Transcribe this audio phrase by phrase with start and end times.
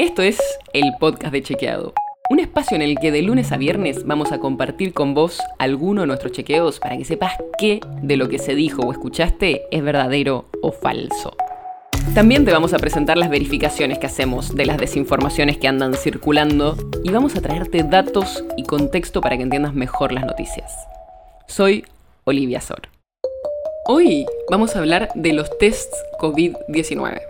[0.00, 0.40] Esto es
[0.72, 1.92] el podcast de Chequeado,
[2.30, 6.00] un espacio en el que de lunes a viernes vamos a compartir con vos alguno
[6.00, 9.82] de nuestros chequeos para que sepas qué de lo que se dijo o escuchaste es
[9.82, 11.36] verdadero o falso.
[12.14, 16.78] También te vamos a presentar las verificaciones que hacemos de las desinformaciones que andan circulando
[17.04, 20.72] y vamos a traerte datos y contexto para que entiendas mejor las noticias.
[21.46, 21.84] Soy
[22.24, 22.88] Olivia Sor.
[23.84, 27.20] Hoy vamos a hablar de los tests COVID-19.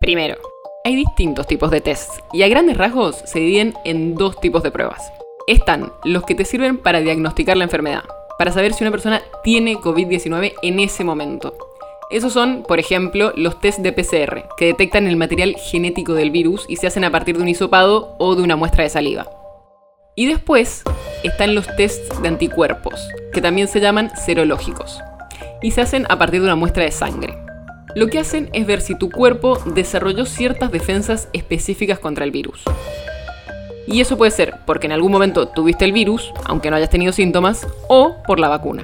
[0.00, 0.38] Primero,
[0.86, 4.70] hay distintos tipos de tests y a grandes rasgos se dividen en dos tipos de
[4.70, 5.02] pruebas.
[5.46, 8.04] Están los que te sirven para diagnosticar la enfermedad,
[8.38, 11.56] para saber si una persona tiene COVID-19 en ese momento.
[12.10, 16.66] Esos son, por ejemplo, los tests de PCR, que detectan el material genético del virus
[16.68, 19.26] y se hacen a partir de un hisopado o de una muestra de saliva.
[20.14, 20.82] Y después
[21.22, 25.00] están los tests de anticuerpos, que también se llaman serológicos,
[25.62, 27.43] y se hacen a partir de una muestra de sangre.
[27.94, 32.64] Lo que hacen es ver si tu cuerpo desarrolló ciertas defensas específicas contra el virus.
[33.86, 37.12] Y eso puede ser porque en algún momento tuviste el virus, aunque no hayas tenido
[37.12, 38.82] síntomas, o por la vacuna.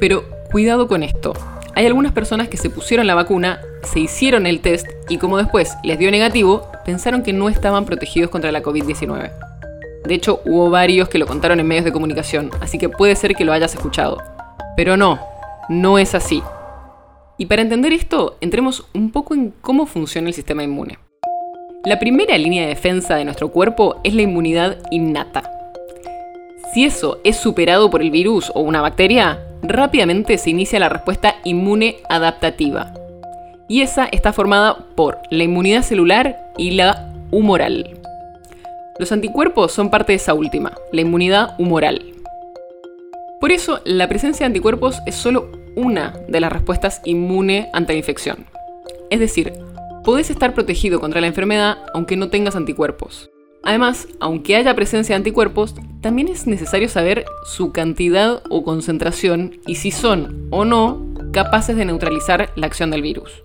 [0.00, 1.34] Pero cuidado con esto.
[1.76, 5.76] Hay algunas personas que se pusieron la vacuna, se hicieron el test y como después
[5.84, 9.30] les dio negativo, pensaron que no estaban protegidos contra la COVID-19.
[10.04, 13.34] De hecho, hubo varios que lo contaron en medios de comunicación, así que puede ser
[13.34, 14.22] que lo hayas escuchado.
[14.76, 15.20] Pero no,
[15.68, 16.42] no es así.
[17.36, 20.98] Y para entender esto, entremos un poco en cómo funciona el sistema inmune.
[21.84, 25.50] La primera línea de defensa de nuestro cuerpo es la inmunidad innata.
[26.72, 31.36] Si eso es superado por el virus o una bacteria, rápidamente se inicia la respuesta
[31.44, 32.94] inmune adaptativa.
[33.68, 37.98] Y esa está formada por la inmunidad celular y la humoral.
[38.98, 42.00] Los anticuerpos son parte de esa última, la inmunidad humoral.
[43.40, 47.98] Por eso, la presencia de anticuerpos es solo una de las respuestas inmune ante la
[47.98, 48.46] infección.
[49.10, 49.52] Es decir,
[50.04, 53.30] podés estar protegido contra la enfermedad aunque no tengas anticuerpos.
[53.62, 59.76] Además, aunque haya presencia de anticuerpos, también es necesario saber su cantidad o concentración y
[59.76, 63.42] si son o no capaces de neutralizar la acción del virus.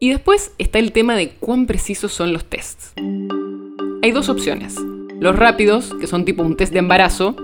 [0.00, 2.94] Y después está el tema de cuán precisos son los tests.
[4.02, 4.76] Hay dos opciones.
[5.20, 7.36] Los rápidos, que son tipo un test de embarazo,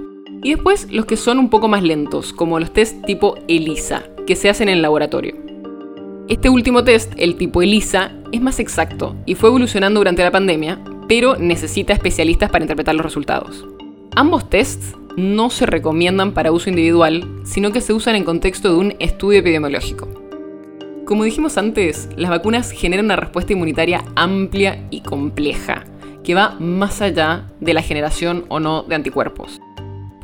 [0.43, 4.37] y después los que son un poco más lentos, como los test tipo ELISA, que
[4.37, 5.35] se hacen en el laboratorio.
[6.29, 10.81] Este último test, el tipo ELISA, es más exacto y fue evolucionando durante la pandemia,
[11.09, 13.65] pero necesita especialistas para interpretar los resultados.
[14.17, 18.77] Ambos tests no se recomiendan para uso individual, sino que se usan en contexto de
[18.77, 20.09] un estudio epidemiológico.
[21.07, 25.85] Como dijimos antes, las vacunas generan una respuesta inmunitaria amplia y compleja,
[26.25, 29.61] que va más allá de la generación o no de anticuerpos.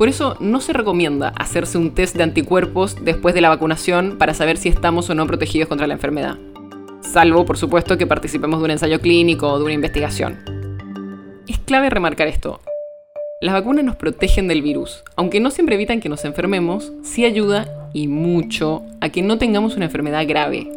[0.03, 4.33] Por eso no se recomienda hacerse un test de anticuerpos después de la vacunación para
[4.33, 6.37] saber si estamos o no protegidos contra la enfermedad.
[6.99, 10.39] Salvo, por supuesto, que participemos de un ensayo clínico o de una investigación.
[11.47, 12.59] Es clave remarcar esto.
[13.39, 17.89] Las vacunas nos protegen del virus, aunque no siempre evitan que nos enfermemos, sí ayuda
[17.93, 20.69] y mucho a que no tengamos una enfermedad grave.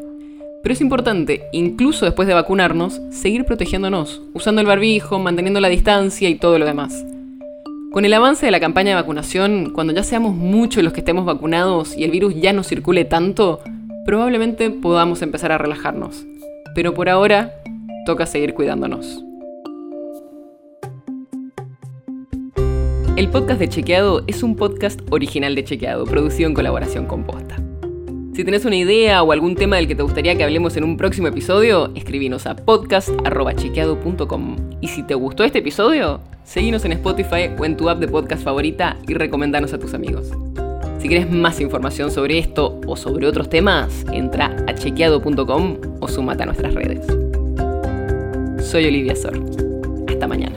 [0.63, 6.29] Pero es importante, incluso después de vacunarnos, seguir protegiéndonos, usando el barbijo, manteniendo la distancia
[6.29, 7.05] y todo lo demás.
[7.97, 11.25] Con el avance de la campaña de vacunación, cuando ya seamos muchos los que estemos
[11.25, 13.61] vacunados y el virus ya no circule tanto,
[14.05, 16.27] probablemente podamos empezar a relajarnos.
[16.75, 17.55] Pero por ahora,
[18.05, 19.25] toca seguir cuidándonos.
[23.17, 27.66] El podcast de Chequeado es un podcast original de Chequeado, producido en colaboración con Posta.
[28.37, 30.99] Si tenés una idea o algún tema del que te gustaría que hablemos en un
[30.99, 34.57] próximo episodio, escribinos a podcast.chequeado.com.
[34.83, 38.45] Y si te gustó este episodio, seguinos en Spotify o en tu app de podcast
[38.45, 40.33] favorita y recomendanos a tus amigos.
[40.99, 46.43] Si quieres más información sobre esto o sobre otros temas, entra a chequeado.com o sumate
[46.43, 47.07] a nuestras redes.
[48.63, 49.43] Soy Olivia Sor.
[50.09, 50.57] Hasta mañana.